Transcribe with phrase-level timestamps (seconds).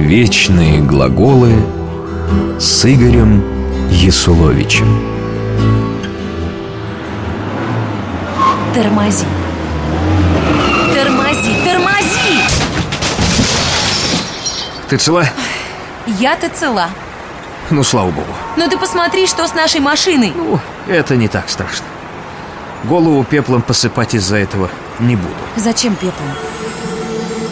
[0.00, 1.52] Вечные глаголы
[2.58, 3.44] с Игорем
[3.90, 4.88] Есуловичем.
[8.74, 9.26] Тормози.
[10.94, 12.40] Тормози, тормози!
[14.88, 15.26] Ты цела?
[16.06, 16.88] Я-то цела.
[17.68, 18.32] Ну, слава богу.
[18.56, 20.32] Но ты посмотри, что с нашей машиной.
[20.34, 20.58] Ну,
[20.88, 21.84] это не так страшно.
[22.84, 25.34] Голову пеплом посыпать из-за этого не буду.
[25.56, 26.30] Зачем пеплом?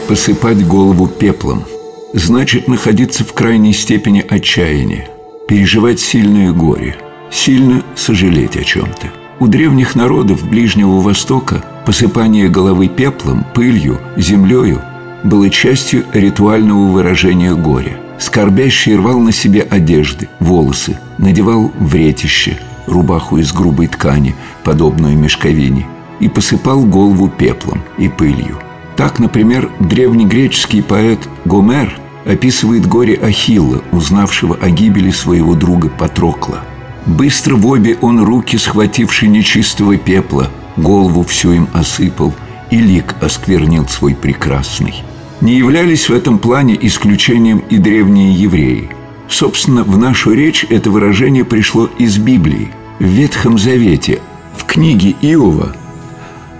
[0.09, 1.65] Посыпать голову пеплом
[2.13, 5.09] значит находиться в крайней степени отчаяния,
[5.47, 6.97] переживать сильное горе,
[7.31, 9.13] сильно сожалеть о чем-то.
[9.41, 14.83] У древних народов Ближнего Востока посыпание головы пеплом, пылью, землею
[15.25, 17.99] было частью ритуального выражения горя.
[18.19, 24.35] Скорбящий рвал на себе одежды, волосы, надевал вретище, рубаху из грубой ткани,
[24.65, 25.87] подобную мешковине,
[26.19, 28.59] и посыпал голову пеплом и пылью.
[28.99, 36.65] Так, например, древнегреческий поэт Гомер описывает горе Ахилла, узнавшего о гибели своего друга Патрокла.
[37.07, 42.35] Быстро в обе он руки, схвативший нечистого пепла, голову всю им осыпал,
[42.73, 45.05] и лик осквернил свой прекрасный.
[45.41, 48.91] Не являлись в этом плане исключением и древние евреи.
[49.29, 52.73] Собственно, в нашу речь это выражение пришло из Библии.
[52.99, 54.19] В Ветхом Завете,
[54.57, 55.77] в книге Иова,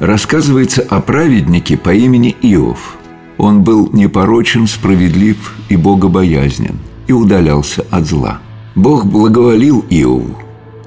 [0.01, 2.97] рассказывается о праведнике по имени Иов.
[3.37, 8.41] Он был непорочен, справедлив и богобоязнен, и удалялся от зла.
[8.75, 10.37] Бог благоволил Иову,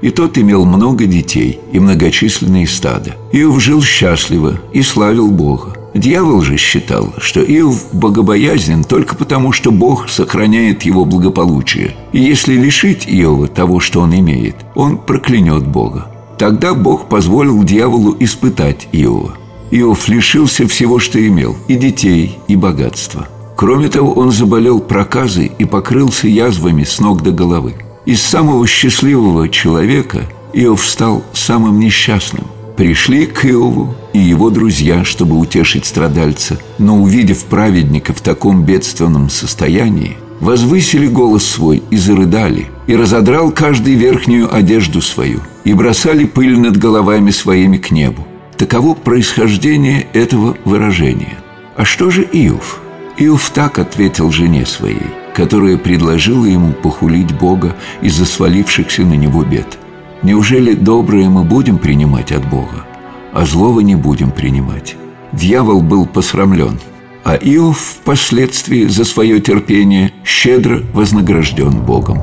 [0.00, 3.16] и тот имел много детей и многочисленные стада.
[3.32, 5.76] Иов жил счастливо и славил Бога.
[5.94, 11.94] Дьявол же считал, что Иов богобоязнен только потому, что Бог сохраняет его благополучие.
[12.12, 16.11] И если лишить Иова того, что он имеет, он проклянет Бога.
[16.38, 19.36] Тогда Бог позволил дьяволу испытать Иова.
[19.70, 23.28] Иов лишился всего, что имел– и детей, и богатства.
[23.56, 27.74] Кроме того, он заболел проказой и покрылся язвами с ног до головы.
[28.04, 32.44] Из самого счастливого человека Иов стал самым несчастным.
[32.76, 39.30] Пришли к Иову и его друзья, чтобы утешить страдальца, но, увидев праведника в таком бедственном
[39.30, 46.58] состоянии, возвысили голос свой и зарыдали, и разодрал каждый верхнюю одежду свою, и бросали пыль
[46.58, 48.26] над головами своими к небу.
[48.56, 51.38] Таково происхождение этого выражения.
[51.76, 52.80] А что же Иов?
[53.16, 59.78] Иов так ответил жене своей, которая предложила ему похулить Бога из-за свалившихся на него бед.
[60.22, 62.86] Неужели доброе мы будем принимать от Бога,
[63.32, 64.96] а злого не будем принимать?
[65.32, 66.78] Дьявол был посрамлен–
[67.24, 72.22] а Иов впоследствии за свое терпение щедро вознагражден Богом.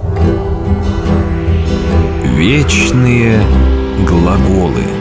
[2.40, 3.44] Вечные
[4.08, 4.86] глаголы–